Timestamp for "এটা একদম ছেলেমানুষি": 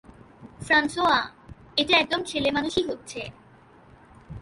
1.77-2.81